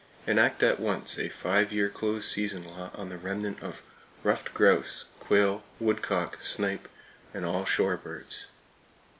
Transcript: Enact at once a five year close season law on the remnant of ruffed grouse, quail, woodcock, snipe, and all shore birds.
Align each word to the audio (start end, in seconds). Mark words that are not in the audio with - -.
Enact 0.25 0.63
at 0.63 0.79
once 0.79 1.19
a 1.19 1.29
five 1.29 1.71
year 1.71 1.87
close 1.87 2.27
season 2.27 2.63
law 2.65 2.89
on 2.95 3.09
the 3.09 3.19
remnant 3.19 3.61
of 3.61 3.83
ruffed 4.23 4.51
grouse, 4.51 5.05
quail, 5.19 5.63
woodcock, 5.79 6.39
snipe, 6.41 6.87
and 7.35 7.45
all 7.45 7.65
shore 7.65 7.97
birds. 7.97 8.47